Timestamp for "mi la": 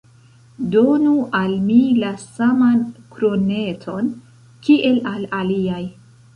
1.65-2.15